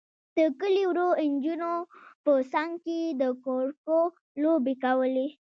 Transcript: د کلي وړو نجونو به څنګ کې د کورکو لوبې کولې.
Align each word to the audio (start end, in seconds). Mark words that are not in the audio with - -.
د 0.35 0.37
کلي 0.59 0.83
وړو 0.87 1.07
نجونو 1.33 1.71
به 2.23 2.33
څنګ 2.53 2.71
کې 2.85 2.99
د 3.21 3.23
کورکو 3.43 3.97
لوبې 4.43 4.75
کولې. 4.83 5.27